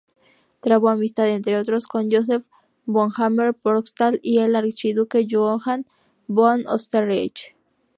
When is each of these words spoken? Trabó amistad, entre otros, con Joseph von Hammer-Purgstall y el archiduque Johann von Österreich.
Trabó 0.61 0.89
amistad, 0.89 1.29
entre 1.29 1.59
otros, 1.59 1.85
con 1.85 2.09
Joseph 2.11 2.43
von 2.87 3.11
Hammer-Purgstall 3.15 4.19
y 4.23 4.39
el 4.39 4.55
archiduque 4.55 5.27
Johann 5.29 5.85
von 6.27 6.65
Österreich. 6.67 7.53